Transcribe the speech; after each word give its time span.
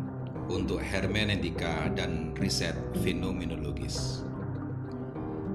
untuk 0.48 0.80
hermeneutika 0.80 1.92
dan 1.92 2.32
riset 2.40 2.74
fenomenologis. 3.04 4.24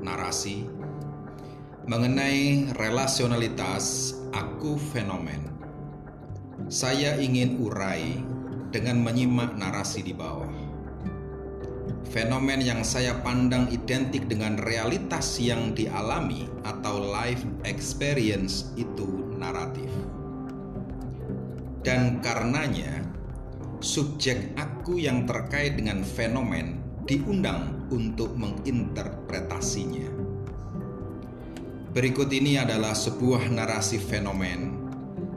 Narasi 0.05 0.80
mengenai 1.89 2.69
relasionalitas 2.77 4.13
aku 4.37 4.77
fenomen. 4.93 5.49
Saya 6.69 7.17
ingin 7.17 7.57
urai 7.57 8.21
dengan 8.69 9.01
menyimak 9.01 9.57
narasi 9.57 10.05
di 10.05 10.13
bawah. 10.13 10.53
Fenomen 12.11 12.61
yang 12.61 12.85
saya 12.85 13.17
pandang 13.25 13.65
identik 13.73 14.29
dengan 14.29 14.61
realitas 14.61 15.41
yang 15.41 15.73
dialami 15.73 16.45
atau 16.67 17.01
life 17.01 17.41
experience 17.65 18.69
itu 18.77 19.31
naratif. 19.41 19.89
Dan 21.81 22.21
karenanya, 22.21 23.01
subjek 23.81 24.53
aku 24.53 25.01
yang 25.01 25.25
terkait 25.25 25.81
dengan 25.81 26.05
fenomen 26.05 26.77
diundang 27.09 27.89
untuk 27.89 28.37
menginterpretasinya. 28.37 30.20
Berikut 31.91 32.31
ini 32.31 32.55
adalah 32.55 32.95
sebuah 32.95 33.51
narasi 33.51 33.99
fenomen 33.99 34.79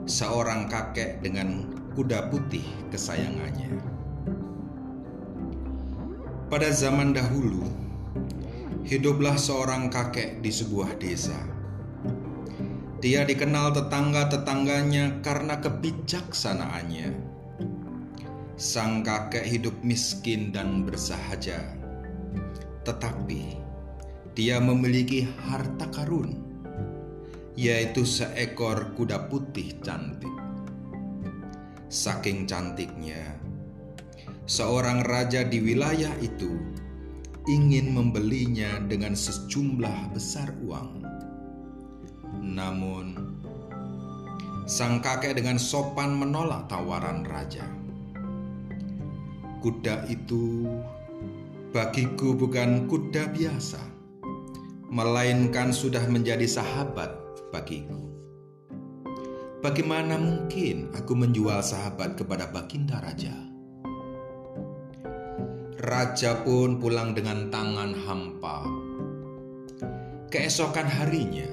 seorang 0.07 0.71
kakek 0.71 1.19
dengan 1.19 1.67
kuda 1.99 2.31
putih 2.31 2.63
kesayangannya. 2.95 3.75
Pada 6.47 6.71
zaman 6.71 7.11
dahulu, 7.11 7.67
hiduplah 8.87 9.35
seorang 9.35 9.91
kakek 9.91 10.39
di 10.39 10.47
sebuah 10.47 10.95
desa. 10.95 11.35
Dia 13.03 13.27
dikenal 13.27 13.75
tetangga-tetangganya 13.75 15.19
karena 15.27 15.59
kebijaksanaannya. 15.59 17.11
Sang 18.55 19.03
kakek 19.03 19.43
hidup 19.43 19.75
miskin 19.83 20.55
dan 20.55 20.87
bersahaja, 20.87 21.75
tetapi 22.87 23.64
dia 24.35 24.59
memiliki 24.59 25.23
harta 25.47 25.87
karun 25.95 26.45
yaitu 27.55 28.03
seekor 28.03 28.91
kuda 28.99 29.31
putih 29.31 29.79
cantik. 29.79 30.31
Saking 31.87 32.43
cantiknya, 32.43 33.39
seorang 34.43 35.07
raja 35.07 35.47
di 35.47 35.63
wilayah 35.63 36.11
itu 36.19 36.51
ingin 37.47 37.95
membelinya 37.95 38.83
dengan 38.83 39.15
sejumlah 39.15 40.11
besar 40.11 40.51
uang. 40.67 40.99
Namun, 42.43 43.15
sang 44.67 44.99
kakek 44.99 45.39
dengan 45.39 45.55
sopan 45.55 46.11
menolak 46.11 46.67
tawaran 46.67 47.23
raja. 47.23 47.63
Kuda 49.63 50.11
itu 50.11 50.67
bagiku 51.71 52.35
bukan 52.35 52.91
kuda 52.91 53.31
biasa, 53.31 53.94
melainkan 54.89 55.73
sudah 55.73 56.05
menjadi 56.05 56.45
sahabat 56.45 57.09
bagiku. 57.49 58.05
Bagaimana 59.65 60.21
mungkin 60.21 60.93
aku 60.93 61.17
menjual 61.17 61.57
sahabat 61.65 62.13
kepada 62.13 62.45
Baginda 62.53 63.01
Raja? 63.01 63.33
Raja 65.81 66.45
pun 66.45 66.77
pulang 66.77 67.17
dengan 67.17 67.49
tangan 67.49 67.97
hampa. 68.05 68.61
Keesokan 70.29 70.85
harinya, 70.85 71.49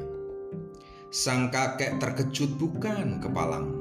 sang 1.08 1.48
kakek 1.48 1.96
terkejut 2.00 2.56
bukan 2.60 3.16
kepalang. 3.20 3.80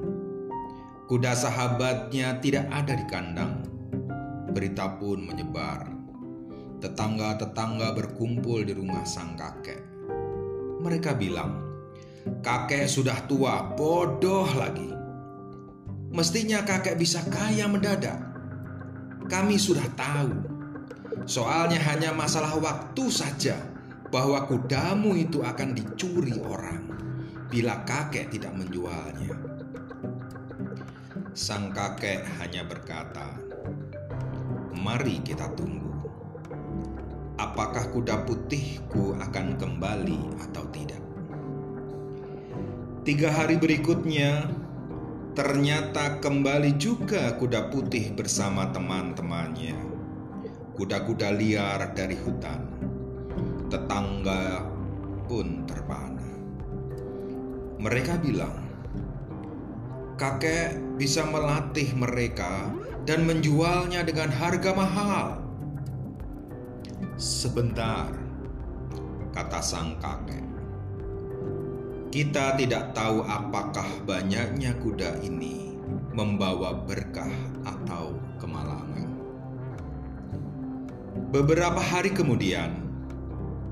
Kuda 1.11 1.35
sahabatnya 1.35 2.39
tidak 2.39 2.71
ada 2.71 2.95
di 2.95 3.05
kandang. 3.11 3.67
Berita 4.55 4.95
pun 4.95 5.27
menyebar. 5.27 6.00
Tetangga-tetangga 6.81 7.93
berkumpul 7.93 8.65
di 8.65 8.73
rumah 8.73 9.05
sang 9.05 9.37
kakek. 9.37 9.77
Mereka 10.81 11.13
bilang, 11.13 11.71
Kakek 12.21 12.85
sudah 12.85 13.17
tua, 13.25 13.73
bodoh 13.73 14.45
lagi. 14.53 14.89
Mestinya 16.13 16.61
kakek 16.61 16.97
bisa 16.97 17.21
kaya 17.29 17.65
mendadak. 17.65 18.17
Kami 19.25 19.61
sudah 19.61 19.85
tahu. 19.93 20.33
Soalnya 21.25 21.77
hanya 21.85 22.13
masalah 22.13 22.57
waktu 22.57 23.09
saja 23.13 23.57
bahwa 24.09 24.43
kudamu 24.45 25.15
itu 25.17 25.41
akan 25.41 25.77
dicuri 25.77 26.35
orang 26.41 26.89
bila 27.49 27.81
kakek 27.85 28.33
tidak 28.33 28.53
menjualnya. 28.57 29.33
Sang 31.31 31.71
kakek 31.71 32.27
hanya 32.41 32.67
berkata, 32.67 33.39
"Mari 34.75 35.23
kita 35.23 35.47
tunggu. 35.55 35.90
Apakah 37.41 37.89
kuda 37.89 38.29
putihku 38.29 39.17
akan 39.17 39.57
kembali 39.57 40.45
atau 40.45 40.61
tidak?" 40.69 41.01
Tiga 43.01 43.33
hari 43.33 43.57
berikutnya, 43.57 44.45
ternyata 45.33 46.21
kembali 46.21 46.77
juga 46.77 47.33
kuda 47.33 47.73
putih 47.73 48.13
bersama 48.13 48.69
teman-temannya. 48.69 49.73
Kuda-kuda 50.77 51.33
liar 51.33 51.97
dari 51.97 52.13
hutan. 52.13 52.61
Tetangga 53.73 54.61
pun 55.25 55.65
terpana. 55.65 56.29
Mereka 57.81 58.21
bilang, 58.21 58.61
kakek 60.21 60.77
bisa 61.01 61.25
melatih 61.25 61.97
mereka 61.97 62.69
dan 63.09 63.25
menjualnya 63.25 64.05
dengan 64.05 64.29
harga 64.29 64.77
mahal. 64.77 65.40
Sebentar, 67.21 68.09
kata 69.29 69.61
sang 69.61 69.93
kakek. 70.01 70.41
Kita 72.09 72.57
tidak 72.57 72.97
tahu 72.97 73.21
apakah 73.21 73.85
banyaknya 74.09 74.73
kuda 74.81 75.21
ini 75.21 75.77
membawa 76.17 76.73
berkah 76.81 77.29
atau 77.61 78.17
kemalangan. 78.41 79.05
Beberapa 81.29 81.77
hari 81.77 82.09
kemudian, 82.09 82.89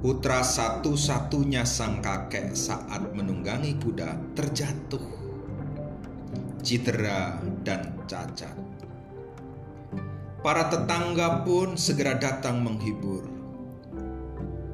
putra 0.06 0.46
satu-satunya 0.46 1.66
sang 1.66 2.06
kakek 2.06 2.54
saat 2.54 3.02
menunggangi 3.18 3.82
kuda 3.82 4.38
terjatuh, 4.38 5.10
cedera, 6.62 7.42
dan 7.66 7.98
cacat. 8.06 8.54
Para 10.40 10.70
tetangga 10.70 11.42
pun 11.42 11.76
segera 11.76 12.14
datang 12.14 12.62
menghibur. 12.62 13.29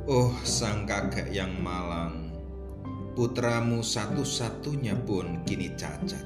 Oh, 0.06 0.30
sang 0.46 0.86
kakek 0.86 1.34
yang 1.34 1.66
malang 1.66 2.30
putramu 3.18 3.82
satu-satunya 3.82 4.94
pun 5.02 5.42
kini 5.50 5.74
cacat. 5.74 6.22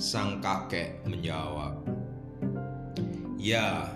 Sang 0.00 0.40
kakek 0.40 1.04
menjawab, 1.04 1.84
"Ya, 3.36 3.92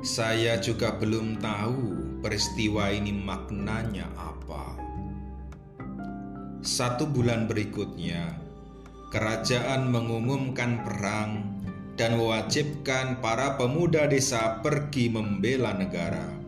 saya 0.00 0.56
juga 0.56 0.96
belum 0.96 1.36
tahu 1.36 1.80
peristiwa 2.24 2.96
ini 2.96 3.12
maknanya 3.12 4.08
apa." 4.16 4.80
Satu 6.64 7.12
bulan 7.12 7.44
berikutnya, 7.44 8.40
kerajaan 9.12 9.92
mengumumkan 9.92 10.80
perang 10.80 11.60
dan 12.00 12.16
mewajibkan 12.16 13.20
para 13.20 13.60
pemuda 13.60 14.08
desa 14.08 14.64
pergi 14.64 15.12
membela 15.12 15.76
negara, 15.76 16.39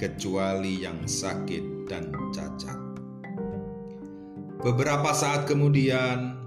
kecuali 0.00 0.80
yang 0.80 1.04
sakit 1.04 1.84
dan 1.84 2.08
cacat. 2.32 2.80
Beberapa 4.64 5.12
saat 5.12 5.44
kemudian, 5.44 6.40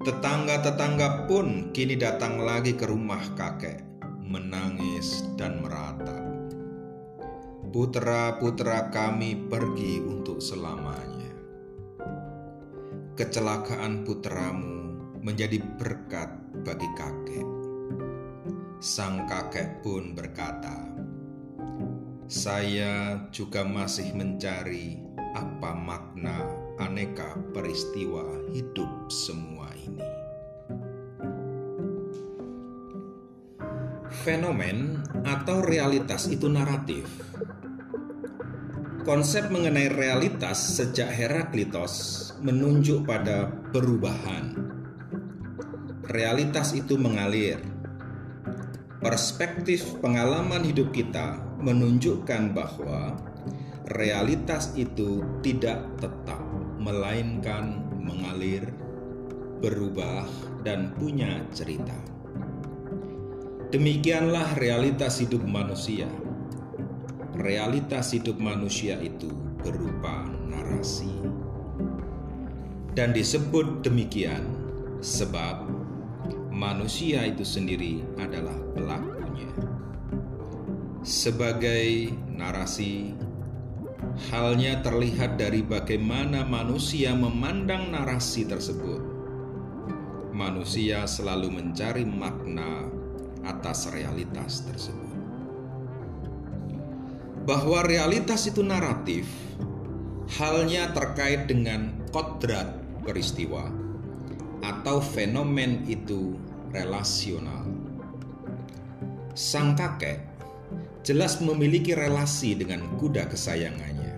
Tetangga-tetangga 0.00 1.28
pun 1.28 1.76
kini 1.76 1.92
datang 1.92 2.40
lagi 2.40 2.72
ke 2.72 2.88
rumah 2.88 3.20
kakek, 3.36 3.84
menangis 4.24 5.28
dan 5.36 5.60
meratap. 5.60 6.24
Putra-putra 7.68 8.88
kami 8.88 9.36
pergi 9.44 10.00
untuk 10.00 10.40
selamanya. 10.40 11.36
Kecelakaan 13.12 14.08
putramu 14.08 14.96
menjadi 15.20 15.60
berkat 15.76 16.32
bagi 16.64 16.88
kakek. 16.96 17.48
Sang 18.80 19.28
kakek 19.28 19.84
pun 19.84 20.16
berkata, 20.16 20.89
"Saya 22.30 23.26
juga 23.34 23.66
masih 23.66 24.14
mencari 24.14 25.02
apa 25.34 25.74
makna 25.74 26.46
aneka 26.78 27.34
peristiwa 27.50 28.22
hidup 28.54 29.10
semua 29.10 29.66
ini. 29.74 30.06
Fenomen 34.22 35.02
atau 35.26 35.58
realitas 35.58 36.30
itu 36.30 36.46
naratif. 36.46 37.10
Konsep 39.02 39.50
mengenai 39.50 39.90
realitas 39.90 40.78
sejak 40.78 41.10
Heraklitos 41.10 42.30
menunjuk 42.38 43.10
pada 43.10 43.50
perubahan. 43.74 44.54
Realitas 46.06 46.78
itu 46.78 46.94
mengalir. 46.94 47.69
Perspektif 49.00 49.96
pengalaman 50.04 50.60
hidup 50.60 50.92
kita 50.92 51.40
menunjukkan 51.64 52.52
bahwa 52.52 53.16
realitas 53.88 54.76
itu 54.76 55.24
tidak 55.40 55.88
tetap, 55.96 56.44
melainkan 56.76 57.80
mengalir, 57.96 58.68
berubah, 59.64 60.28
dan 60.68 60.92
punya 61.00 61.40
cerita. 61.56 61.96
Demikianlah 63.72 64.60
realitas 64.60 65.24
hidup 65.24 65.48
manusia. 65.48 66.04
Realitas 67.40 68.12
hidup 68.12 68.36
manusia 68.36 69.00
itu 69.00 69.32
berupa 69.64 70.28
narasi, 70.44 71.08
dan 72.92 73.16
disebut 73.16 73.80
demikian 73.80 74.44
sebab 75.00 75.79
manusia 76.60 77.24
itu 77.24 77.40
sendiri 77.40 78.04
adalah 78.20 78.52
pelakunya. 78.76 79.48
Sebagai 81.00 82.12
narasi, 82.28 83.16
halnya 84.28 84.84
terlihat 84.84 85.40
dari 85.40 85.64
bagaimana 85.64 86.44
manusia 86.44 87.16
memandang 87.16 87.96
narasi 87.96 88.44
tersebut. 88.44 89.00
Manusia 90.36 91.08
selalu 91.08 91.48
mencari 91.48 92.04
makna 92.04 92.92
atas 93.40 93.88
realitas 93.88 94.60
tersebut. 94.68 95.16
Bahwa 97.48 97.80
realitas 97.88 98.44
itu 98.44 98.60
naratif, 98.60 99.24
halnya 100.36 100.92
terkait 100.92 101.48
dengan 101.48 101.96
kodrat 102.12 102.68
peristiwa 103.00 103.64
atau 104.60 105.00
fenomen 105.00 105.88
itu 105.88 106.36
relasional. 106.70 107.66
Sang 109.34 109.78
kakek 109.78 110.30
jelas 111.06 111.40
memiliki 111.40 111.96
relasi 111.96 112.54
dengan 112.54 112.84
kuda 113.00 113.26
kesayangannya. 113.30 114.14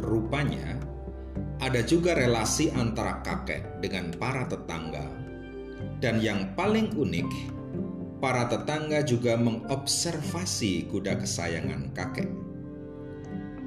Rupanya, 0.00 0.80
ada 1.62 1.80
juga 1.86 2.18
relasi 2.18 2.70
antara 2.74 3.22
kakek 3.22 3.78
dengan 3.78 4.10
para 4.18 4.48
tetangga, 4.50 5.06
dan 6.02 6.18
yang 6.18 6.50
paling 6.58 6.90
unik, 6.98 7.30
para 8.18 8.50
tetangga 8.50 9.06
juga 9.06 9.38
mengobservasi 9.38 10.90
kuda 10.90 11.20
kesayangan 11.22 11.94
kakek. 11.94 12.30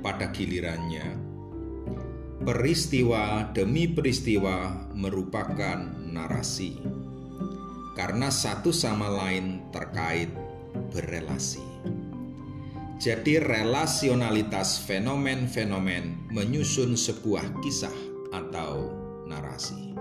Pada 0.03 0.29
gilirannya, 0.35 1.15
peristiwa 2.43 3.49
demi 3.55 3.87
peristiwa 3.91 4.87
merupakan 4.93 5.83
narasi, 6.11 6.79
karena 7.97 8.29
satu 8.29 8.69
sama 8.69 9.09
lain 9.09 9.73
terkait 9.73 10.29
berelasi. 10.93 11.65
Jadi 13.01 13.41
relasionalitas 13.41 14.85
fenomen-fenomen 14.85 16.29
menyusun 16.29 16.93
sebuah 16.93 17.61
kisah 17.65 17.93
atau 18.33 18.93
narasi. 19.25 19.97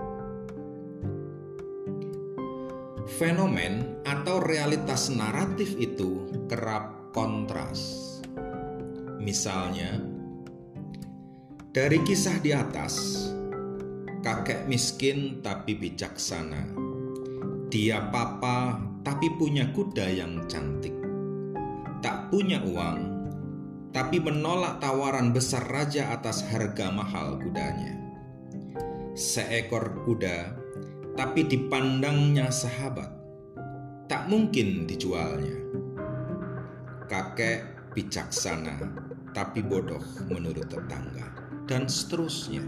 Fenomen 3.17 4.01
atau 4.05 4.41
realitas 4.45 5.09
naratif 5.09 5.73
itu 5.81 6.29
kerap 6.45 7.13
kontras. 7.13 8.13
Misalnya, 9.17 9.97
dari 11.73 12.01
kisah 12.01 12.37
di 12.41 12.53
atas, 12.53 13.25
kakek 14.25 14.65
miskin 14.65 15.41
tapi 15.45 15.77
bijaksana. 15.77 16.86
Dia 17.67 18.09
papa 18.09 18.79
tapi 19.03 19.31
punya 19.35 19.67
kuda 19.75 20.07
yang 20.11 20.47
cantik 20.47 20.97
tak 22.01 22.29
punya 22.29 22.61
uang, 22.61 22.99
tapi 23.89 24.21
menolak 24.21 24.77
tawaran 24.77 25.33
besar 25.33 25.65
raja 25.65 26.13
atas 26.13 26.45
harga 26.45 26.93
mahal 26.93 27.41
kudanya. 27.41 27.97
Seekor 29.17 30.05
kuda, 30.05 30.53
tapi 31.17 31.41
dipandangnya 31.49 32.53
sahabat, 32.53 33.09
tak 34.05 34.29
mungkin 34.29 34.85
dijualnya. 34.85 35.57
Kakek 37.09 37.91
bijaksana, 37.97 38.77
tapi 39.33 39.65
bodoh 39.65 40.03
menurut 40.29 40.69
tetangga, 40.69 41.33
dan 41.65 41.89
seterusnya. 41.89 42.61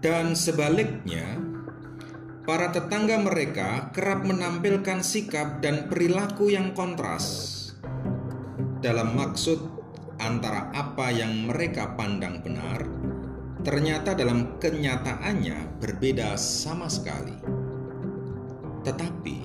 Dan 0.00 0.32
sebaliknya, 0.32 1.36
para 2.44 2.68
tetangga 2.68 3.16
mereka 3.16 3.88
kerap 3.96 4.28
menampilkan 4.28 5.00
sikap 5.00 5.64
dan 5.64 5.88
perilaku 5.88 6.52
yang 6.52 6.76
kontras 6.76 7.50
dalam 8.84 9.16
maksud 9.16 9.64
antara 10.20 10.68
apa 10.76 11.08
yang 11.08 11.48
mereka 11.48 11.96
pandang 11.96 12.44
benar 12.44 12.84
ternyata 13.64 14.12
dalam 14.12 14.60
kenyataannya 14.60 15.80
berbeda 15.80 16.36
sama 16.36 16.86
sekali. 16.92 17.32
Tetapi 18.84 19.38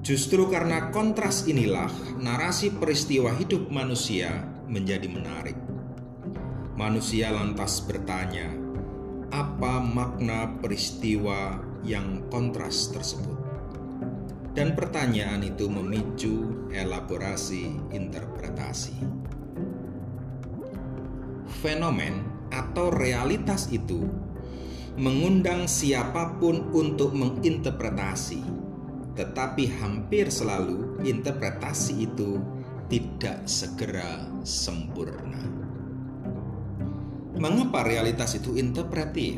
justru 0.00 0.48
karena 0.48 0.88
kontras 0.88 1.44
inilah 1.44 1.92
narasi 2.16 2.72
peristiwa 2.72 3.36
hidup 3.36 3.68
manusia 3.68 4.48
menjadi 4.64 5.12
menarik. 5.12 5.60
Manusia 6.76 7.32
lantas 7.32 7.84
bertanya, 7.84 8.48
apa 9.28 9.80
makna 9.84 10.56
peristiwa 10.60 11.60
yang 11.82 12.24
kontras 12.30 12.88
tersebut. 12.94 13.36
Dan 14.56 14.72
pertanyaan 14.72 15.44
itu 15.44 15.68
memicu 15.68 16.68
elaborasi 16.72 17.92
interpretasi. 17.92 18.96
Fenomen 21.60 22.24
atau 22.48 22.88
realitas 22.88 23.68
itu 23.68 24.08
mengundang 24.96 25.68
siapa 25.68 26.40
pun 26.40 26.72
untuk 26.72 27.12
menginterpretasi, 27.12 28.40
tetapi 29.12 29.68
hampir 29.76 30.32
selalu 30.32 31.04
interpretasi 31.04 32.08
itu 32.08 32.40
tidak 32.88 33.44
segera 33.44 34.24
sempurna. 34.40 35.42
Mengapa 37.36 37.84
realitas 37.84 38.32
itu 38.40 38.56
interpretif? 38.56 39.36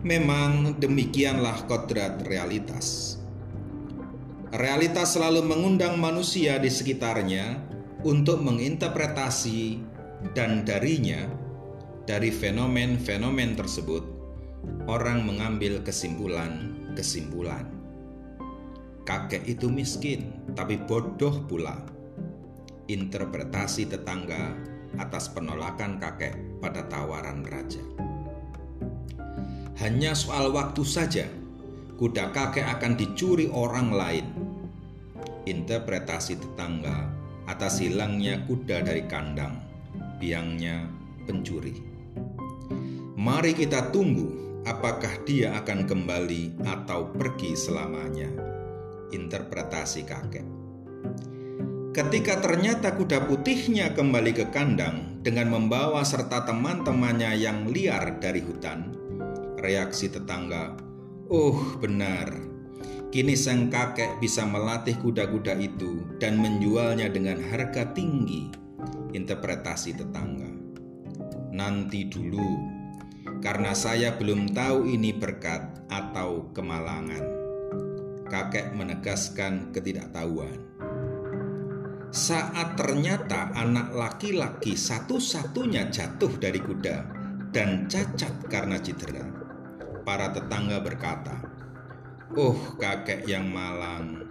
Memang 0.00 0.80
demikianlah 0.80 1.68
kodrat 1.68 2.24
realitas. 2.24 3.20
Realitas 4.48 5.12
selalu 5.12 5.44
mengundang 5.44 6.00
manusia 6.00 6.56
di 6.56 6.72
sekitarnya 6.72 7.60
untuk 8.00 8.40
menginterpretasi 8.40 9.76
dan 10.32 10.64
darinya, 10.64 11.28
dari 12.08 12.32
fenomen-fenomen 12.32 13.60
tersebut, 13.60 14.02
orang 14.88 15.22
mengambil 15.22 15.84
kesimpulan-kesimpulan. 15.84 17.68
Kakek 19.04 19.44
itu 19.44 19.68
miskin, 19.68 20.32
tapi 20.56 20.80
bodoh 20.80 21.44
pula. 21.44 21.76
Interpretasi 22.88 23.84
tetangga 23.84 24.56
atas 24.98 25.28
penolakan 25.30 26.00
kakek 26.00 26.34
pada 26.58 26.88
tawaran 26.88 27.44
raja. 27.46 28.09
Hanya 29.80 30.12
soal 30.12 30.52
waktu 30.52 30.84
saja, 30.84 31.24
kuda 31.96 32.36
kakek 32.36 32.68
akan 32.68 33.00
dicuri 33.00 33.48
orang 33.48 33.88
lain. 33.88 34.28
Interpretasi 35.48 36.36
tetangga 36.36 37.08
atas 37.48 37.80
hilangnya 37.80 38.44
kuda 38.44 38.84
dari 38.84 39.08
kandang, 39.08 39.56
biangnya 40.20 40.84
pencuri. 41.24 41.80
Mari 43.16 43.56
kita 43.56 43.88
tunggu 43.88 44.60
apakah 44.68 45.24
dia 45.24 45.56
akan 45.56 45.88
kembali 45.88 46.60
atau 46.60 47.08
pergi 47.16 47.56
selamanya? 47.56 48.28
Interpretasi 49.16 50.04
kakek. 50.04 50.44
Ketika 51.96 52.36
ternyata 52.36 53.00
kuda 53.00 53.24
putihnya 53.24 53.96
kembali 53.96 54.44
ke 54.44 54.52
kandang 54.52 55.24
dengan 55.24 55.48
membawa 55.48 56.04
serta 56.04 56.44
teman-temannya 56.44 57.32
yang 57.40 57.64
liar 57.72 58.20
dari 58.20 58.44
hutan, 58.44 58.99
reaksi 59.60 60.08
tetangga, 60.08 60.74
"Oh, 61.28 61.78
benar. 61.78 62.32
Kini 63.10 63.34
sang 63.34 63.68
kakek 63.68 64.18
bisa 64.18 64.46
melatih 64.46 64.96
kuda-kuda 64.98 65.58
itu 65.60 66.02
dan 66.18 66.40
menjualnya 66.40 67.12
dengan 67.12 67.38
harga 67.38 67.92
tinggi." 67.92 68.50
Interpretasi 69.12 69.94
tetangga. 69.94 70.50
Nanti 71.52 72.06
dulu, 72.08 72.56
karena 73.44 73.76
saya 73.76 74.16
belum 74.16 74.56
tahu 74.56 74.88
ini 74.88 75.12
berkat 75.12 75.86
atau 75.92 76.48
kemalangan. 76.56 77.24
Kakek 78.30 78.78
menegaskan 78.78 79.74
ketidaktahuan 79.74 80.70
saat 82.10 82.74
ternyata 82.74 83.54
anak 83.54 83.94
laki-laki 83.94 84.74
satu-satunya 84.74 85.94
jatuh 85.94 86.42
dari 86.42 86.58
kuda 86.58 87.06
dan 87.54 87.86
cacat 87.86 88.50
karena 88.50 88.82
cedera. 88.82 89.39
Para 90.02 90.32
tetangga 90.32 90.80
berkata, 90.80 91.40
"Oh, 92.34 92.56
kakek 92.80 93.28
yang 93.28 93.48
malang, 93.48 94.26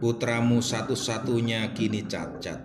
putramu 0.00 0.64
satu-satunya 0.64 1.70
kini 1.76 2.08
cacat." 2.08 2.58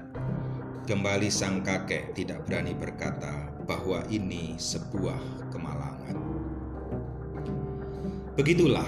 Kembali 0.85 1.33
sang 1.33 1.65
kakek 1.65 2.13
tidak 2.13 2.45
berani 2.45 2.77
berkata 2.77 3.49
bahwa 3.65 4.05
ini 4.07 4.53
sebuah 4.55 5.49
kemalangan. 5.49 6.17
Begitulah 8.37 8.85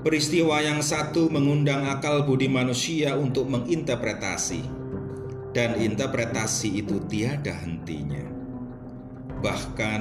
Peristiwa 0.00 0.64
yang 0.64 0.80
satu 0.80 1.28
mengundang 1.28 1.84
akal 1.84 2.24
budi 2.24 2.48
manusia 2.48 3.20
untuk 3.20 3.52
menginterpretasi, 3.52 4.64
dan 5.52 5.76
interpretasi 5.76 6.80
itu 6.80 7.04
tiada 7.04 7.52
hentinya. 7.52 8.24
Bahkan, 9.44 10.00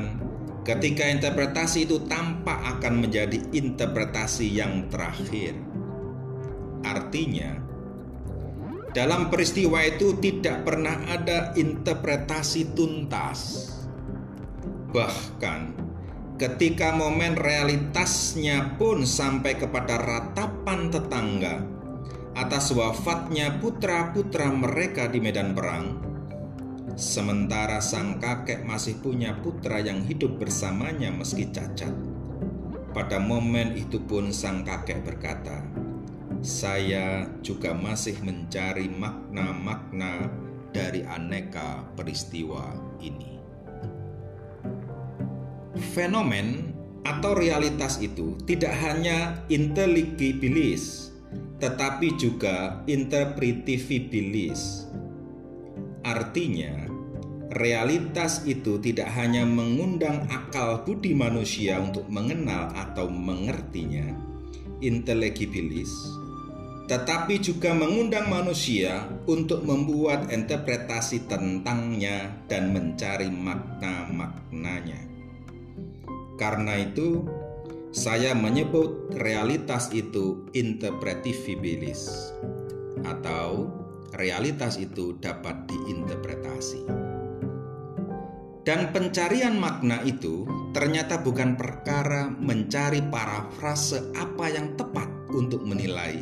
ketika 0.63 1.07
interpretasi 1.07 1.87
itu 1.87 2.03
tampak 2.07 2.77
akan 2.77 3.07
menjadi 3.07 3.39
interpretasi 3.55 4.47
yang 4.51 4.87
terakhir, 4.91 5.55
artinya 6.83 7.59
dalam 8.89 9.29
peristiwa 9.29 9.85
itu 9.85 10.17
tidak 10.17 10.65
pernah 10.65 10.97
ada 11.05 11.53
interpretasi 11.53 12.73
tuntas. 12.73 13.69
Bahkan, 14.89 15.61
ketika 16.41 16.97
momen 16.97 17.37
realitasnya 17.37 18.73
pun 18.81 19.05
sampai 19.05 19.61
kepada 19.61 20.01
ratapan 20.01 20.89
tetangga 20.89 21.61
atas 22.33 22.73
wafatnya 22.73 23.61
putra-putra 23.61 24.49
mereka 24.49 25.05
di 25.05 25.21
medan 25.21 25.53
perang, 25.53 26.08
sementara 26.99 27.79
sang 27.79 28.19
kakek 28.19 28.67
masih 28.67 28.99
punya 28.99 29.31
putra 29.39 29.79
yang 29.79 30.03
hidup 30.03 30.35
bersamanya 30.35 31.07
meski 31.15 31.47
cacat. 31.47 31.95
Pada 32.91 33.23
momen 33.23 33.79
itu 33.79 34.03
pun 34.03 34.35
sang 34.35 34.67
kakek 34.67 35.07
berkata, 35.07 35.63
"Saya 36.43 37.23
juga 37.39 37.71
masih 37.71 38.19
mencari 38.19 38.91
makna-makna 38.91 40.27
dari 40.75 41.07
aneka 41.07 41.87
peristiwa 41.95 42.67
ini." 42.99 43.39
Fenomen 45.95 46.75
atau 47.07 47.31
realitas 47.31 48.03
itu 48.03 48.35
tidak 48.43 48.75
hanya 48.83 49.39
intelligibilis, 49.47 51.15
tetapi 51.63 52.11
juga 52.19 52.83
interpretivibilis. 52.91 54.91
Artinya, 55.99 56.88
realitas 57.49 58.45
itu 58.45 58.77
tidak 58.77 59.09
hanya 59.17 59.41
mengundang 59.41 60.29
akal 60.29 60.85
budi 60.85 61.17
manusia 61.17 61.81
untuk 61.81 62.05
mengenal 62.05 62.69
atau 62.77 63.09
mengertinya, 63.09 64.13
intelligibilis, 64.85 65.89
tetapi 66.85 67.41
juga 67.41 67.73
mengundang 67.73 68.29
manusia 68.29 69.09
untuk 69.25 69.65
membuat 69.65 70.29
interpretasi 70.29 71.25
tentangnya 71.25 72.37
dan 72.45 72.69
mencari 72.69 73.33
makna-maknanya. 73.33 75.01
Karena 76.37 76.77
itu, 76.85 77.25
saya 77.89 78.37
menyebut 78.37 79.09
realitas 79.17 79.89
itu 79.89 80.45
interpretivibilis 80.53 82.29
atau 83.01 83.73
realitas 84.13 84.77
itu 84.77 85.17
dapat 85.17 85.65
diinterpretasi. 85.65 87.08
Dan 88.67 88.91
pencarian 88.91 89.55
makna 89.55 90.03
itu 90.03 90.43
ternyata 90.75 91.17
bukan 91.23 91.55
perkara 91.55 92.27
mencari 92.27 92.99
parafrase 93.07 94.11
apa 94.13 94.51
yang 94.51 94.75
tepat 94.75 95.07
untuk 95.31 95.63
menilai 95.63 96.21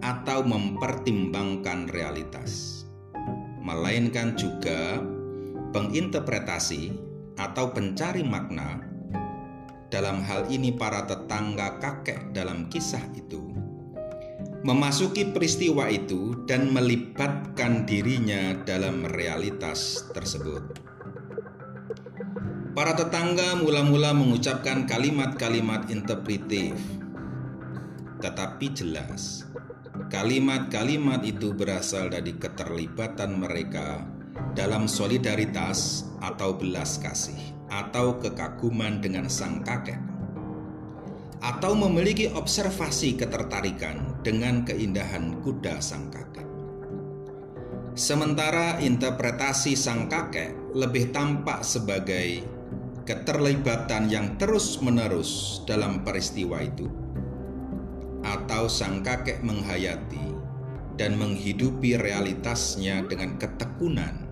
atau 0.00 0.46
mempertimbangkan 0.46 1.90
realitas, 1.90 2.84
melainkan 3.60 4.38
juga 4.38 5.02
penginterpretasi 5.74 6.94
atau 7.36 7.74
pencari 7.74 8.24
makna 8.24 8.80
dalam 9.90 10.22
hal 10.24 10.48
ini 10.50 10.74
para 10.74 11.06
tetangga 11.06 11.78
kakek 11.78 12.34
dalam 12.34 12.66
kisah 12.70 13.02
itu, 13.14 13.42
memasuki 14.66 15.30
peristiwa 15.30 15.86
itu 15.90 16.46
dan 16.48 16.70
melibatkan 16.74 17.86
dirinya 17.86 18.56
dalam 18.66 19.06
realitas 19.06 20.06
tersebut. 20.10 20.95
Para 22.76 22.92
tetangga 22.92 23.56
mula-mula 23.56 24.12
mengucapkan 24.12 24.84
kalimat-kalimat 24.84 25.88
interpretif, 25.88 26.76
tetapi 28.20 28.68
jelas 28.76 29.48
kalimat-kalimat 30.12 31.24
itu 31.24 31.56
berasal 31.56 32.12
dari 32.12 32.36
keterlibatan 32.36 33.40
mereka 33.40 34.04
dalam 34.52 34.92
solidaritas 34.92 36.04
atau 36.20 36.52
belas 36.52 37.00
kasih 37.00 37.56
atau 37.72 38.20
kekaguman 38.20 39.00
dengan 39.00 39.32
sang 39.32 39.64
kakek, 39.64 39.96
atau 41.40 41.72
memiliki 41.72 42.28
observasi 42.28 43.16
ketertarikan 43.16 44.20
dengan 44.20 44.68
keindahan 44.68 45.40
kuda 45.40 45.80
sang 45.80 46.12
kakek. 46.12 46.44
Sementara 47.96 48.76
interpretasi 48.84 49.72
sang 49.72 50.12
kakek 50.12 50.76
lebih 50.76 51.08
tampak 51.08 51.64
sebagai 51.64 52.55
keterlibatan 53.06 54.10
yang 54.10 54.34
terus-menerus 54.34 55.62
dalam 55.64 56.02
peristiwa 56.02 56.58
itu, 56.58 56.90
atau 58.26 58.66
sang 58.66 59.06
kakek 59.06 59.46
menghayati 59.46 60.34
dan 60.98 61.14
menghidupi 61.14 61.94
realitasnya 61.94 63.06
dengan 63.06 63.38
ketekunan 63.38 64.26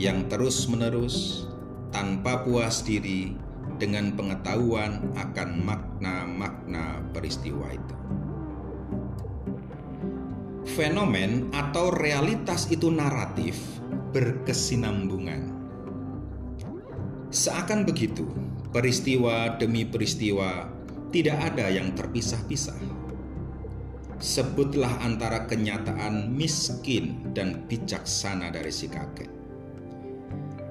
yang 0.00 0.24
terus-menerus 0.32 1.44
tanpa 1.92 2.40
puas 2.46 2.80
diri 2.80 3.36
dengan 3.76 4.16
pengetahuan 4.16 5.12
akan 5.18 5.50
makna-makna 5.60 7.04
peristiwa 7.12 7.68
itu. 7.76 7.96
Fenomen 10.70 11.50
atau 11.50 11.90
realitas 11.90 12.70
itu 12.70 12.88
naratif 12.88 13.58
berkesinambungan. 14.14 15.49
Seakan 17.30 17.86
begitu, 17.86 18.26
peristiwa 18.74 19.54
demi 19.54 19.86
peristiwa 19.86 20.66
tidak 21.14 21.54
ada 21.54 21.70
yang 21.70 21.94
terpisah-pisah. 21.94 22.78
Sebutlah 24.18 25.00
antara 25.06 25.46
kenyataan 25.46 26.34
miskin 26.34 27.32
dan 27.32 27.64
bijaksana 27.70 28.52
dari 28.52 28.68
si 28.68 28.84
kakek 28.90 29.40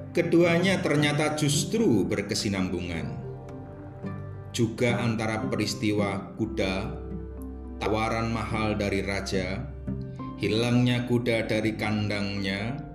Keduanya 0.10 0.84
ternyata 0.84 1.38
justru 1.40 2.02
berkesinambungan. 2.04 3.08
Juga 4.52 5.00
antara 5.00 5.40
peristiwa 5.48 6.36
kuda, 6.36 6.92
tawaran 7.80 8.34
mahal 8.34 8.76
dari 8.76 9.00
raja, 9.00 9.64
hilangnya 10.42 11.06
kuda 11.06 11.46
dari 11.46 11.78
kandangnya, 11.78 12.89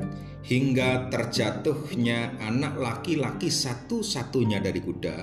hingga 0.44 1.08
terjatuhnya 1.08 2.36
anak 2.38 2.76
laki-laki 2.76 3.48
satu-satunya 3.48 4.60
dari 4.60 4.80
kuda, 4.84 5.18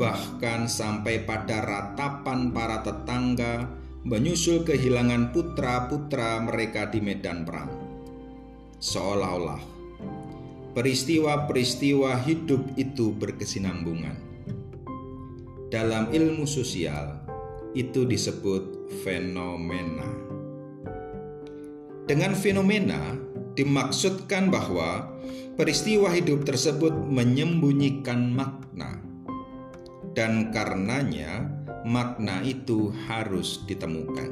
bahkan 0.00 0.64
sampai 0.64 1.28
pada 1.28 1.60
ratapan 1.60 2.48
para 2.50 2.80
tetangga 2.80 3.68
menyusul 4.08 4.64
kehilangan 4.64 5.36
putra-putra 5.36 6.40
mereka 6.40 6.88
di 6.88 7.04
medan 7.04 7.44
perang. 7.44 7.68
Seolah-olah 8.80 9.60
peristiwa-peristiwa 10.72 12.22
hidup 12.24 12.62
itu 12.78 13.10
berkesinambungan. 13.12 14.28
dalam 15.68 16.08
ilmu 16.08 16.48
sosial 16.48 17.20
itu 17.76 18.08
disebut 18.08 18.88
fenomena. 19.04 20.08
Dengan 22.08 22.32
fenomena 22.32 23.12
dimaksudkan 23.58 24.54
bahwa 24.54 25.10
peristiwa 25.58 26.14
hidup 26.14 26.46
tersebut 26.46 26.94
menyembunyikan 27.10 28.30
makna, 28.30 29.02
dan 30.14 30.54
karenanya 30.54 31.50
makna 31.82 32.38
itu 32.46 32.94
harus 33.10 33.66
ditemukan. 33.66 34.30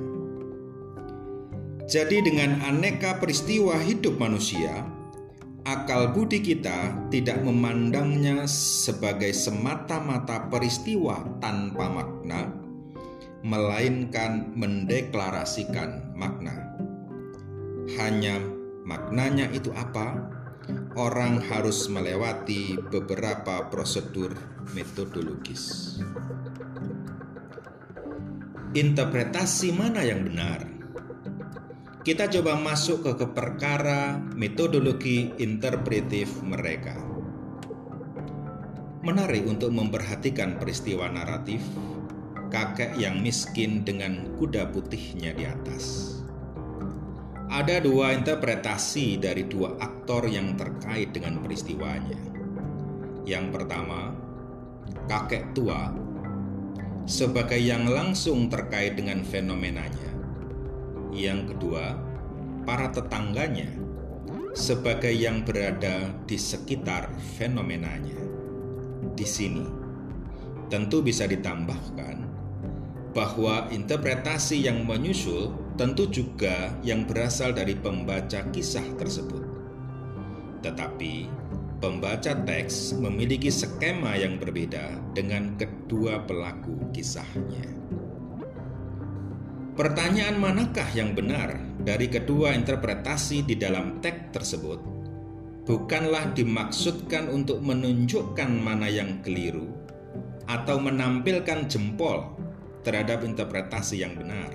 Jadi, 1.90 2.23
dengan 2.23 2.62
aneka 2.62 3.18
peristiwa 3.18 3.78
hidup 3.83 4.18
manusia, 4.18 4.87
akal 5.66 6.14
budi 6.14 6.38
kita 6.42 6.95
tidak 7.11 7.42
memandangnya 7.42 8.47
sebagai 8.47 9.35
semata-mata 9.35 10.47
peristiwa 10.50 11.18
tanpa 11.42 11.90
makna, 11.90 12.50
melainkan 13.42 14.54
mendeklarasikan 14.54 16.14
makna. 16.14 16.75
Hanya 18.02 18.55
maknanya 18.87 19.50
itu 19.50 19.75
apa? 19.75 20.31
Orang 20.95 21.43
harus 21.43 21.90
melewati 21.90 22.78
beberapa 22.78 23.66
prosedur 23.69 24.33
metodologis 24.73 25.99
interpretasi 28.76 29.73
mana 29.73 30.05
yang 30.05 30.28
benar. 30.28 30.69
Kita 32.05 32.28
coba 32.28 32.61
masuk 32.61 33.09
ke 33.09 33.26
perkara 33.33 34.21
metodologi 34.37 35.33
interpretif 35.40 36.45
mereka. 36.45 36.93
Menarik 39.00 39.49
untuk 39.49 39.73
memperhatikan 39.73 40.61
peristiwa 40.61 41.09
naratif 41.09 41.64
kakek 42.52 43.00
yang 43.00 43.25
miskin 43.25 43.81
dengan 43.81 44.37
kuda 44.37 44.69
putihnya 44.71 45.33
di 45.33 45.49
atas. 45.49 46.15
Ada 47.47 47.79
dua 47.79 48.11
interpretasi 48.11 49.23
dari 49.23 49.47
dua 49.47 49.79
aktor 49.79 50.26
yang 50.26 50.59
terkait 50.59 51.15
dengan 51.15 51.38
peristiwanya. 51.38 52.19
Yang 53.23 53.47
pertama, 53.55 54.11
kakek 55.07 55.55
tua 55.55 55.95
sebagai 57.07 57.62
yang 57.62 57.87
langsung 57.87 58.50
terkait 58.50 58.99
dengan 58.99 59.23
fenomenanya. 59.23 60.11
Yang 61.15 61.55
kedua, 61.55 61.95
para 62.67 62.91
tetangganya 62.91 63.71
sebagai 64.50 65.15
yang 65.15 65.47
berada 65.47 66.11
di 66.26 66.35
sekitar 66.35 67.15
fenomenanya. 67.38 68.19
Di 69.15 69.23
sini, 69.23 69.62
tentu 70.67 70.99
bisa 70.99 71.31
ditambahkan 71.31 72.26
bahwa 73.15 73.71
interpretasi 73.71 74.67
yang 74.67 74.83
menyusul 74.83 75.65
tentu 75.76 76.09
juga 76.09 76.73
yang 76.80 77.04
berasal 77.04 77.52
dari 77.52 77.76
pembaca 77.76 78.49
kisah 78.50 78.85
tersebut. 78.97 79.45
Tetapi 80.64 81.14
Pembaca 81.76 82.33
teks 82.33 82.97
memiliki 82.97 83.52
skema 83.52 84.16
yang 84.16 84.40
berbeda 84.40 84.97
dengan 85.12 85.61
kedua 85.61 86.25
pelaku 86.25 86.88
kisahnya. 86.88 87.68
Pertanyaan 89.76 90.41
manakah 90.41 90.89
yang 90.97 91.12
benar 91.12 91.60
dari 91.84 92.08
kedua 92.08 92.56
interpretasi 92.56 93.45
di 93.45 93.60
dalam 93.60 94.00
teks 94.00 94.32
tersebut 94.32 94.80
bukanlah 95.69 96.32
dimaksudkan 96.32 97.28
untuk 97.28 97.60
menunjukkan 97.60 98.49
mana 98.56 98.89
yang 98.89 99.21
keliru 99.21 99.69
atau 100.49 100.80
menampilkan 100.80 101.69
jempol 101.69 102.41
terhadap 102.89 103.21
interpretasi 103.21 104.00
yang 104.00 104.17
benar 104.17 104.49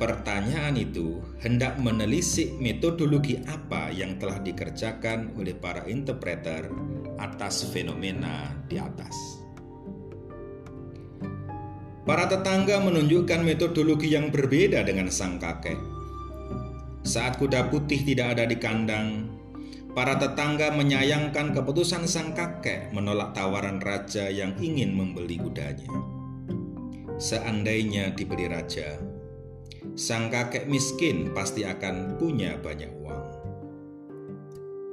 Pertanyaan 0.00 0.80
itu 0.80 1.20
hendak 1.44 1.76
menelisik 1.76 2.56
metodologi 2.56 3.36
apa 3.44 3.92
yang 3.92 4.16
telah 4.16 4.40
dikerjakan 4.40 5.36
oleh 5.36 5.52
para 5.52 5.84
interpreter 5.84 6.72
atas 7.20 7.68
fenomena 7.68 8.48
di 8.64 8.80
atas. 8.80 9.12
Para 12.08 12.24
tetangga 12.32 12.80
menunjukkan 12.80 13.44
metodologi 13.44 14.16
yang 14.16 14.32
berbeda 14.32 14.88
dengan 14.88 15.12
sang 15.12 15.36
kakek. 15.36 15.76
Saat 17.04 17.36
kuda 17.36 17.68
putih 17.68 18.00
tidak 18.00 18.40
ada 18.40 18.48
di 18.48 18.56
kandang, 18.56 19.28
para 19.92 20.16
tetangga 20.16 20.72
menyayangkan 20.80 21.52
keputusan 21.52 22.08
sang 22.08 22.32
kakek 22.32 22.88
menolak 22.96 23.36
tawaran 23.36 23.76
raja 23.84 24.32
yang 24.32 24.56
ingin 24.64 24.96
membeli 24.96 25.36
kudanya. 25.36 25.92
Seandainya 27.20 28.16
dibeli 28.16 28.48
raja, 28.48 29.09
sang 30.00 30.32
kakek 30.32 30.64
miskin 30.64 31.28
pasti 31.36 31.60
akan 31.68 32.16
punya 32.16 32.56
banyak 32.56 32.88
uang. 33.04 33.24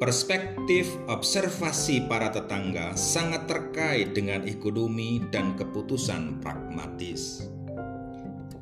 Perspektif 0.04 0.92
observasi 1.08 2.12
para 2.12 2.28
tetangga 2.28 2.92
sangat 3.00 3.48
terkait 3.48 4.12
dengan 4.12 4.44
ekonomi 4.44 5.24
dan 5.32 5.56
keputusan 5.56 6.44
pragmatis. 6.44 7.48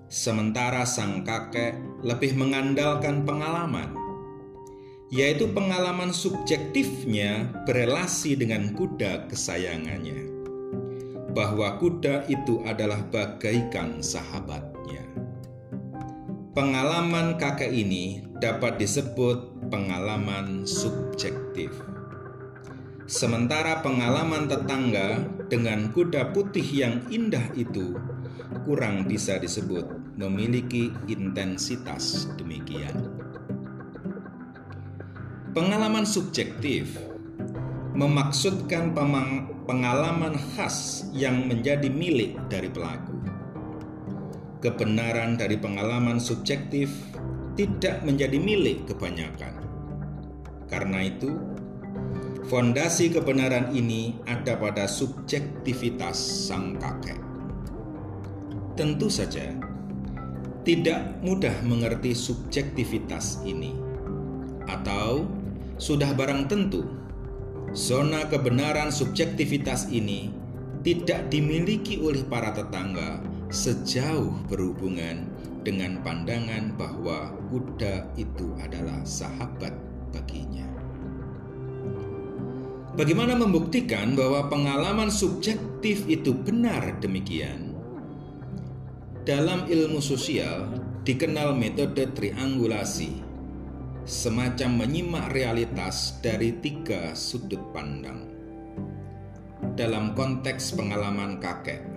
Sementara 0.06 0.86
sang 0.86 1.26
kakek 1.26 1.82
lebih 2.06 2.38
mengandalkan 2.38 3.26
pengalaman, 3.26 3.98
yaitu 5.10 5.50
pengalaman 5.50 6.14
subjektifnya 6.14 7.50
berelasi 7.66 8.38
dengan 8.38 8.70
kuda 8.78 9.28
kesayangannya, 9.34 10.30
bahwa 11.34 11.82
kuda 11.82 12.30
itu 12.30 12.62
adalah 12.70 13.02
bagaikan 13.10 14.00
sahabatnya. 14.00 14.75
Pengalaman 16.56 17.36
kakek 17.36 17.68
ini 17.68 18.24
dapat 18.40 18.80
disebut 18.80 19.68
pengalaman 19.68 20.64
subjektif. 20.64 21.68
Sementara 23.12 23.84
pengalaman 23.84 24.48
tetangga 24.48 25.20
dengan 25.52 25.92
kuda 25.92 26.32
putih 26.32 26.64
yang 26.64 27.04
indah 27.12 27.44
itu 27.60 28.00
kurang 28.64 29.04
bisa 29.04 29.36
disebut 29.36 29.84
memiliki 30.16 30.96
intensitas 31.12 32.32
demikian. 32.40 33.04
Pengalaman 35.52 36.08
subjektif 36.08 36.96
memaksudkan 38.00 38.96
pengalaman 39.68 40.40
khas 40.56 41.04
yang 41.12 41.52
menjadi 41.52 41.92
milik 41.92 42.40
dari 42.48 42.72
pelaku 42.72 43.35
kebenaran 44.66 45.38
dari 45.38 45.62
pengalaman 45.62 46.18
subjektif 46.18 46.90
tidak 47.54 48.02
menjadi 48.02 48.42
milik 48.42 48.90
kebanyakan. 48.90 49.62
Karena 50.66 51.06
itu, 51.06 51.38
fondasi 52.50 53.14
kebenaran 53.14 53.70
ini 53.78 54.18
ada 54.26 54.58
pada 54.58 54.90
subjektivitas 54.90 56.18
sang 56.18 56.82
kakek. 56.82 57.22
Tentu 58.74 59.06
saja, 59.06 59.54
tidak 60.66 61.22
mudah 61.22 61.54
mengerti 61.62 62.18
subjektivitas 62.18 63.46
ini, 63.46 63.78
atau 64.66 65.30
sudah 65.78 66.10
barang 66.18 66.50
tentu 66.50 66.84
zona 67.76 68.26
kebenaran 68.32 68.90
subjektivitas 68.90 69.92
ini 69.92 70.32
tidak 70.82 71.28
dimiliki 71.28 72.00
oleh 72.00 72.24
para 72.24 72.56
tetangga 72.56 73.20
sejauh 73.50 74.34
berhubungan 74.50 75.30
dengan 75.66 76.02
pandangan 76.06 76.74
bahwa 76.78 77.34
kuda 77.50 78.14
itu 78.18 78.54
adalah 78.62 79.02
sahabat 79.02 79.74
baginya. 80.14 80.66
Bagaimana 82.96 83.36
membuktikan 83.36 84.16
bahwa 84.16 84.48
pengalaman 84.48 85.12
subjektif 85.12 86.08
itu 86.08 86.32
benar 86.32 86.96
demikian? 87.04 87.76
Dalam 89.28 89.68
ilmu 89.68 90.00
sosial 90.00 90.70
dikenal 91.04 91.52
metode 91.58 92.08
triangulasi, 92.16 93.20
semacam 94.06 94.86
menyimak 94.86 95.34
realitas 95.34 96.22
dari 96.22 96.56
tiga 96.62 97.18
sudut 97.18 97.74
pandang. 97.74 98.32
Dalam 99.76 100.14
konteks 100.14 100.78
pengalaman 100.78 101.42
kakek, 101.42 101.95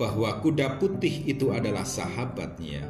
bahwa 0.00 0.40
kuda 0.40 0.80
putih 0.80 1.24
itu 1.28 1.52
adalah 1.52 1.84
sahabatnya. 1.84 2.84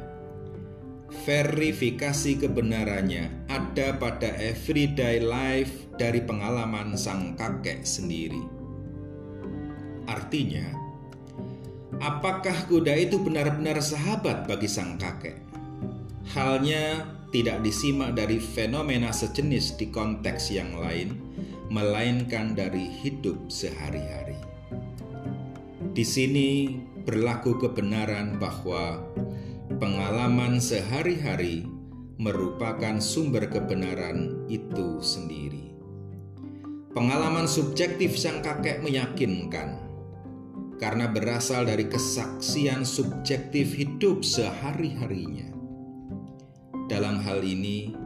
Verifikasi 1.23 2.41
kebenarannya 2.41 3.45
ada 3.45 3.95
pada 4.01 4.33
everyday 4.41 5.21
life 5.21 5.85
dari 5.95 6.19
pengalaman 6.25 6.97
sang 6.97 7.37
kakek 7.37 7.85
sendiri. 7.85 8.41
Artinya, 10.09 10.67
apakah 12.01 12.65
kuda 12.65 12.97
itu 12.97 13.21
benar-benar 13.21 13.77
sahabat 13.79 14.49
bagi 14.49 14.65
sang 14.67 14.97
kakek? 14.97 15.37
Halnya 16.33 17.05
tidak 17.29 17.61
disimak 17.61 18.17
dari 18.17 18.41
fenomena 18.41 19.13
sejenis 19.13 19.77
di 19.77 19.93
konteks 19.93 20.49
yang 20.49 20.77
lain, 20.81 21.17
melainkan 21.69 22.57
dari 22.57 22.89
hidup 23.01 23.49
sehari-hari. 23.53 24.37
Di 25.93 26.05
sini 26.05 26.49
berlaku 27.03 27.59
kebenaran 27.59 28.39
bahwa 28.39 29.03
pengalaman 29.79 30.59
sehari-hari 30.63 31.67
merupakan 32.15 33.03
sumber 33.03 33.51
kebenaran 33.51 34.47
itu 34.47 35.03
sendiri. 35.03 35.75
Pengalaman 36.93 37.49
subjektif 37.49 38.15
sang 38.15 38.45
kakek 38.45 38.85
meyakinkan 38.85 39.81
karena 40.77 41.09
berasal 41.09 41.65
dari 41.65 41.89
kesaksian 41.89 42.85
subjektif 42.85 43.73
hidup 43.73 44.21
sehari-harinya. 44.21 45.49
Dalam 46.85 47.17
hal 47.23 47.41
ini, 47.41 47.97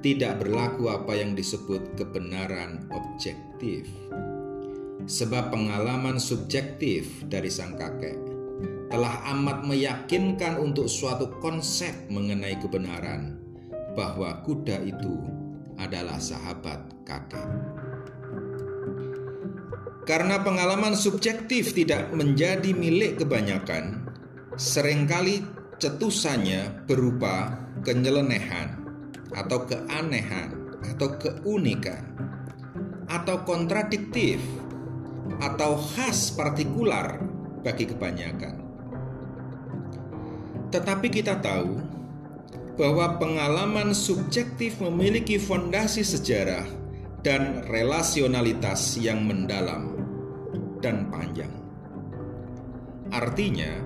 tidak 0.00 0.40
berlaku 0.40 0.88
apa 0.88 1.12
yang 1.12 1.36
disebut 1.36 1.94
kebenaran 1.98 2.88
objektif, 2.88 3.84
sebab 5.04 5.52
pengalaman 5.52 6.16
subjektif 6.16 7.26
dari 7.28 7.52
sang 7.52 7.76
kakek 7.76 8.31
telah 8.92 9.24
amat 9.32 9.64
meyakinkan 9.64 10.60
untuk 10.60 10.84
suatu 10.84 11.40
konsep 11.40 12.12
mengenai 12.12 12.60
kebenaran 12.60 13.40
bahwa 13.96 14.44
kuda 14.44 14.84
itu 14.84 15.16
adalah 15.80 16.20
sahabat 16.20 16.92
kakek. 17.08 17.48
Karena 20.04 20.44
pengalaman 20.44 20.92
subjektif 20.92 21.72
tidak 21.72 22.12
menjadi 22.12 22.76
milik 22.76 23.24
kebanyakan, 23.24 24.04
sering 24.60 25.08
kali 25.08 25.40
cetusannya 25.80 26.84
berupa 26.84 27.56
kenyelenehan 27.88 28.76
atau 29.32 29.64
keanehan 29.64 30.52
atau 30.92 31.16
keunikan 31.16 32.12
atau 33.08 33.40
kontradiktif 33.48 34.36
atau 35.40 35.80
khas 35.80 36.36
partikular 36.36 37.16
bagi 37.64 37.88
kebanyakan. 37.88 38.61
Tetapi 40.72 41.12
kita 41.12 41.36
tahu 41.44 41.76
bahwa 42.80 43.20
pengalaman 43.20 43.92
subjektif 43.92 44.80
memiliki 44.80 45.36
fondasi 45.36 46.00
sejarah 46.00 46.64
dan 47.20 47.60
relasionalitas 47.68 48.96
yang 48.96 49.22
mendalam 49.28 49.92
dan 50.80 51.12
panjang. 51.12 51.52
Artinya, 53.12 53.76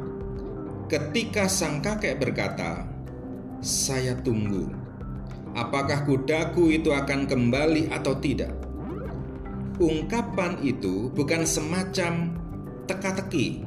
ketika 0.87 1.51
sang 1.51 1.83
kakek 1.83 2.23
berkata, 2.23 2.87
"Saya 3.59 4.15
tunggu, 4.23 4.71
apakah 5.59 6.07
kudaku 6.07 6.71
itu 6.71 6.95
akan 6.95 7.27
kembali 7.27 7.91
atau 7.91 8.15
tidak?" 8.23 8.55
Ungkapan 9.83 10.63
itu 10.63 11.11
bukan 11.13 11.45
semacam 11.45 12.33
teka-teki, 12.89 13.66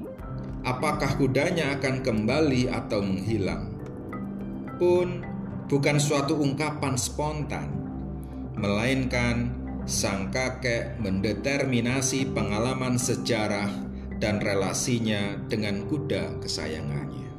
apakah 0.69 1.17
kudanya 1.17 1.73
akan 1.81 2.05
kembali 2.05 2.69
atau 2.69 3.01
menghilang, 3.01 3.73
pun 4.77 5.25
bukan 5.65 5.97
suatu 5.97 6.37
ungkapan 6.37 6.93
spontan, 6.93 7.73
melainkan 8.53 9.49
sang 9.89 10.29
kakek 10.29 11.01
mendeterminasi 11.01 12.29
pengalaman 12.29 13.01
sejarah 13.01 13.73
dan 14.21 14.37
relasinya 14.37 15.41
dengan 15.49 15.89
kuda 15.89 16.37
kesayangannya. 16.45 17.29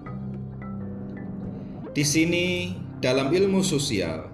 Di 1.95 2.03
sini, 2.03 2.75
dalam 2.99 3.31
ilmu 3.31 3.62
sosial, 3.62 4.27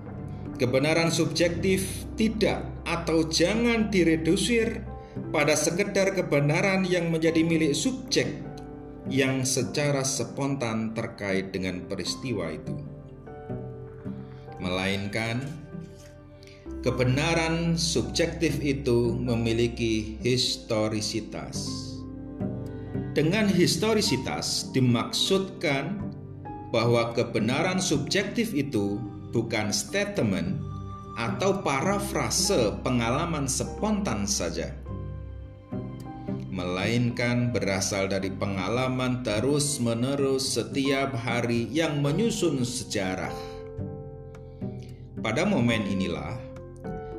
kebenaran 0.56 1.12
subjektif 1.12 2.08
tidak 2.16 2.64
atau 2.88 3.28
jangan 3.28 3.92
diredusir 3.92 4.80
pada 5.32 5.52
sekedar 5.52 6.16
kebenaran 6.16 6.88
yang 6.88 7.12
menjadi 7.12 7.44
milik 7.44 7.72
subjek 7.76 8.45
yang 9.06 9.46
secara 9.46 10.02
spontan 10.02 10.90
terkait 10.94 11.54
dengan 11.54 11.86
peristiwa 11.86 12.50
itu, 12.50 12.74
melainkan 14.58 15.42
kebenaran 16.82 17.78
subjektif 17.78 18.58
itu 18.62 19.14
memiliki 19.14 20.18
historisitas. 20.22 21.66
Dengan 23.16 23.48
historisitas 23.48 24.68
dimaksudkan 24.76 25.98
bahwa 26.68 27.16
kebenaran 27.16 27.80
subjektif 27.80 28.52
itu 28.52 29.00
bukan 29.32 29.72
statement 29.72 30.60
atau 31.16 31.64
parafrase 31.64 32.76
pengalaman 32.84 33.48
spontan 33.48 34.28
saja, 34.28 34.76
melainkan 36.56 37.52
berasal 37.52 38.08
dari 38.08 38.32
pengalaman 38.32 39.20
terus-menerus 39.20 40.56
setiap 40.56 41.12
hari 41.12 41.68
yang 41.68 42.00
menyusun 42.00 42.64
sejarah. 42.64 43.36
Pada 45.20 45.44
momen 45.44 45.84
inilah 45.84 46.40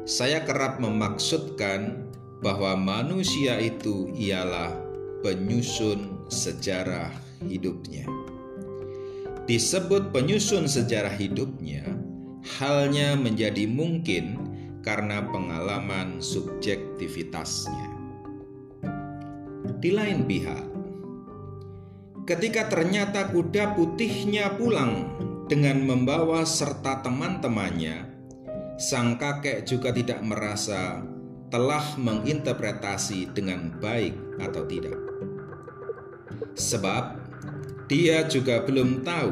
saya 0.09 0.41
kerap 0.41 0.81
memaksudkan 0.81 2.09
bahwa 2.41 2.73
manusia 2.73 3.61
itu 3.61 4.09
ialah 4.17 4.73
penyusun 5.21 6.25
sejarah 6.33 7.13
hidupnya. 7.45 8.09
Disebut 9.45 10.09
penyusun 10.09 10.65
sejarah 10.65 11.13
hidupnya, 11.13 11.85
halnya 12.57 13.13
menjadi 13.13 13.69
mungkin 13.69 14.41
karena 14.81 15.21
pengalaman 15.29 16.23
subjektivitasnya. 16.23 17.86
Di 19.75 19.91
lain 19.91 20.23
pihak, 20.23 20.63
ketika 22.23 22.71
ternyata 22.71 23.27
kuda 23.27 23.75
putihnya 23.75 24.55
pulang 24.55 25.19
dengan 25.51 25.83
membawa 25.83 26.47
serta 26.47 27.03
teman-temannya, 27.03 28.07
sang 28.79 29.19
kakek 29.19 29.67
juga 29.67 29.91
tidak 29.91 30.23
merasa 30.23 31.03
telah 31.51 31.83
menginterpretasi 31.99 33.35
dengan 33.35 33.71
baik 33.79 34.15
atau 34.39 34.63
tidak. 34.67 34.99
Sebab 36.55 37.03
dia 37.87 38.27
juga 38.27 38.63
belum 38.67 39.03
tahu 39.07 39.31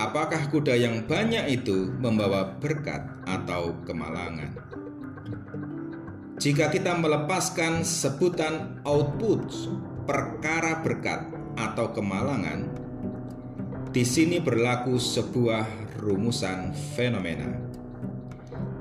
apakah 0.00 0.48
kuda 0.48 0.72
yang 0.72 1.04
banyak 1.04 1.60
itu 1.60 1.92
membawa 2.00 2.56
berkat 2.56 3.04
atau 3.28 3.76
kemalangan. 3.84 4.71
Jika 6.42 6.74
kita 6.74 6.98
melepaskan 6.98 7.86
sebutan 7.86 8.82
output 8.82 9.46
perkara 10.10 10.82
berkat 10.82 11.30
atau 11.54 11.94
kemalangan, 11.94 12.66
di 13.94 14.02
sini 14.02 14.42
berlaku 14.42 14.98
sebuah 14.98 15.94
rumusan 16.02 16.74
fenomena 16.98 17.46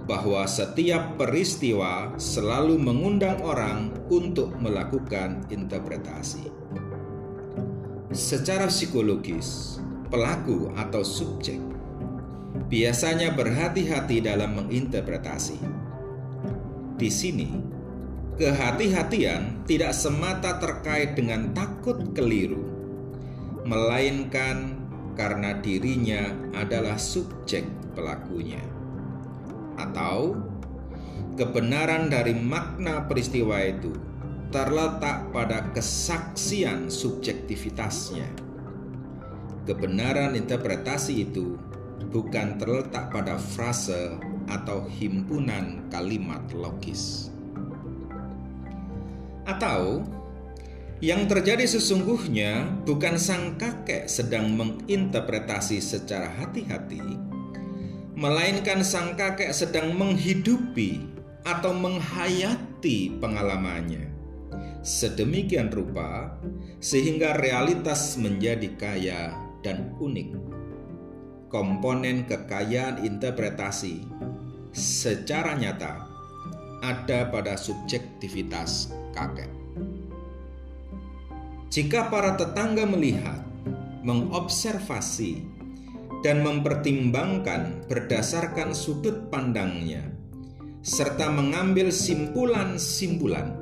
bahwa 0.09 0.41
setiap 0.49 1.21
peristiwa 1.21 2.17
selalu 2.17 2.81
mengundang 2.81 3.37
orang 3.45 3.93
untuk 4.09 4.57
melakukan 4.57 5.45
interpretasi. 5.53 6.49
Secara 8.09 8.73
psikologis, 8.73 9.77
pelaku 10.09 10.73
atau 10.73 11.05
subjek 11.05 11.61
biasanya 12.73 13.37
berhati-hati 13.37 14.17
dalam 14.17 14.65
menginterpretasi. 14.65 15.80
Di 17.01 17.09
sini, 17.09 17.49
kehati-hatian 18.37 19.65
tidak 19.65 19.89
semata 19.97 20.61
terkait 20.61 21.17
dengan 21.17 21.49
takut 21.49 21.97
keliru, 22.13 22.61
melainkan 23.65 24.77
karena 25.17 25.57
dirinya 25.65 26.29
adalah 26.53 27.01
subjek 27.01 27.65
pelakunya 27.97 28.61
atau 29.81 30.37
kebenaran 31.41 32.13
dari 32.13 32.37
makna 32.37 33.09
peristiwa 33.09 33.57
itu 33.65 33.97
terletak 34.53 35.33
pada 35.33 35.73
kesaksian 35.73 36.85
subjektivitasnya. 36.85 38.29
Kebenaran 39.65 40.37
interpretasi 40.37 41.25
itu 41.25 41.57
bukan 42.13 42.61
terletak 42.61 43.09
pada 43.09 43.41
frase 43.41 44.21
atau 44.49 44.87
himpunan 44.87 45.85
kalimat 45.91 46.41
logis. 46.55 47.29
Atau 49.45 50.05
yang 51.01 51.25
terjadi 51.25 51.65
sesungguhnya 51.65 52.85
bukan 52.85 53.17
sang 53.17 53.57
kakek 53.57 54.05
sedang 54.05 54.53
menginterpretasi 54.53 55.81
secara 55.81 56.29
hati-hati, 56.29 57.01
melainkan 58.13 58.85
sang 58.85 59.17
kakek 59.17 59.49
sedang 59.49 59.97
menghidupi 59.97 61.01
atau 61.41 61.73
menghayati 61.73 63.17
pengalamannya. 63.17 64.13
Sedemikian 64.85 65.73
rupa 65.73 66.37
sehingga 66.77 67.37
realitas 67.37 68.17
menjadi 68.21 68.69
kaya 68.77 69.33
dan 69.65 69.97
unik. 69.97 70.60
Komponen 71.51 72.23
kekayaan 72.31 73.03
interpretasi 73.03 74.07
secara 74.71 75.59
nyata 75.59 76.07
ada 76.79 77.27
pada 77.27 77.59
subjektivitas 77.59 78.95
kakek. 79.11 79.51
Jika 81.67 82.07
para 82.07 82.39
tetangga 82.39 82.87
melihat, 82.87 83.43
mengobservasi, 84.07 85.43
dan 86.23 86.39
mempertimbangkan 86.39 87.83
berdasarkan 87.91 88.71
sudut 88.71 89.27
pandangnya, 89.27 90.07
serta 90.79 91.27
mengambil 91.27 91.91
simpulan-simpulan 91.91 93.59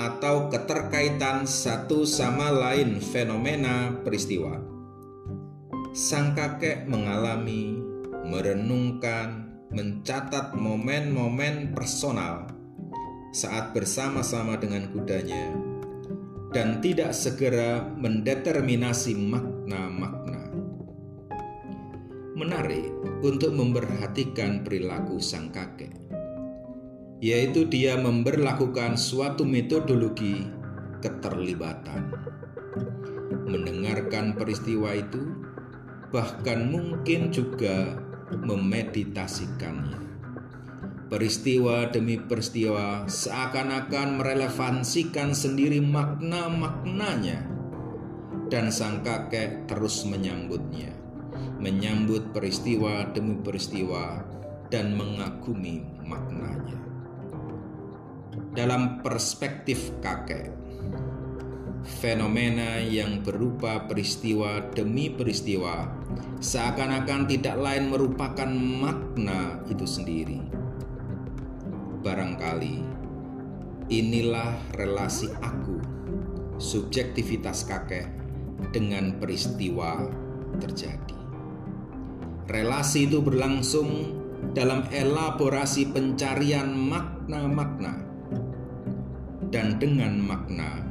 atau 0.00 0.48
keterkaitan 0.48 1.44
satu 1.44 2.08
sama 2.08 2.48
lain 2.48 2.96
fenomena 2.96 3.92
peristiwa. 4.00 4.71
Sang 5.92 6.32
kakek 6.32 6.88
mengalami, 6.88 7.76
merenungkan, 8.24 9.52
mencatat 9.68 10.56
momen-momen 10.56 11.76
personal 11.76 12.48
saat 13.36 13.76
bersama-sama 13.76 14.56
dengan 14.56 14.88
kudanya 14.88 15.52
dan 16.56 16.80
tidak 16.80 17.12
segera 17.12 17.84
mendeterminasi 18.00 19.12
makna-makna. 19.20 20.48
Menarik 22.40 22.88
untuk 23.20 23.52
memperhatikan 23.52 24.64
perilaku 24.64 25.20
sang 25.20 25.52
kakek 25.52 25.92
yaitu 27.22 27.68
dia 27.68 27.94
memberlakukan 28.00 28.98
suatu 28.98 29.44
metodologi 29.44 30.42
keterlibatan. 31.04 32.10
Mendengarkan 33.46 34.34
peristiwa 34.34 34.90
itu, 34.96 35.41
bahkan 36.12 36.68
mungkin 36.68 37.32
juga 37.32 37.96
memeditasikannya. 38.30 40.00
Peristiwa 41.08 41.88
demi 41.92 42.16
peristiwa 42.16 43.04
seakan-akan 43.04 44.20
merelevansikan 44.20 45.36
sendiri 45.36 45.80
makna-maknanya, 45.80 47.44
dan 48.48 48.72
sang 48.72 49.04
kakek 49.04 49.68
terus 49.68 50.08
menyambutnya, 50.08 50.92
menyambut 51.60 52.32
peristiwa 52.32 53.08
demi 53.12 53.36
peristiwa, 53.40 54.24
dan 54.72 54.96
mengagumi 54.96 55.84
maknanya 56.04 56.80
dalam 58.52 59.00
perspektif 59.00 59.92
kakek. 60.04 60.61
Fenomena 61.82 62.78
yang 62.78 63.26
berupa 63.26 63.90
peristiwa 63.90 64.62
demi 64.70 65.10
peristiwa 65.10 65.90
seakan-akan 66.38 67.26
tidak 67.26 67.58
lain 67.58 67.90
merupakan 67.90 68.46
makna 68.54 69.58
itu 69.66 69.82
sendiri. 69.82 70.38
Barangkali 72.02 72.82
inilah 73.90 74.58
relasi 74.78 75.30
aku, 75.42 75.78
subjektivitas 76.62 77.66
kakek 77.66 78.06
dengan 78.70 79.18
peristiwa 79.18 80.06
terjadi. 80.62 81.18
Relasi 82.46 83.10
itu 83.10 83.18
berlangsung 83.22 84.22
dalam 84.54 84.86
elaborasi 84.90 85.94
pencarian 85.94 86.74
makna-makna 86.74 88.02
dan 89.54 89.78
dengan 89.78 90.18
makna, 90.18 90.82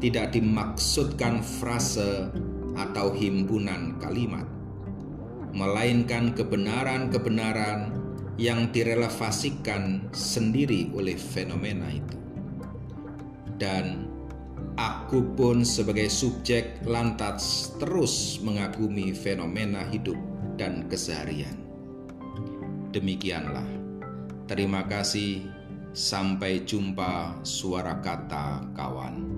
tidak 0.00 0.32
dimaksudkan 0.32 1.44
frase 1.44 2.32
atau 2.74 3.12
himpunan 3.12 4.00
kalimat, 4.00 4.48
melainkan 5.52 6.32
kebenaran-kebenaran 6.32 7.92
yang 8.40 8.72
direlevasikan 8.72 10.08
sendiri 10.16 10.88
oleh 10.96 11.20
fenomena 11.20 11.92
itu. 11.92 12.16
Dan 13.60 14.08
aku 14.80 15.36
pun 15.36 15.60
sebagai 15.68 16.08
subjek 16.08 16.80
lantas 16.88 17.76
terus 17.76 18.40
mengagumi 18.40 19.12
fenomena 19.12 19.84
hidup 19.84 20.16
dan 20.56 20.88
keseharian. 20.88 21.60
Demikianlah. 22.96 23.68
Terima 24.48 24.82
kasih 24.88 25.60
Sampai 25.90 26.62
jumpa 26.62 27.42
suara 27.42 27.98
kata 27.98 28.62
kawan. 28.78 29.29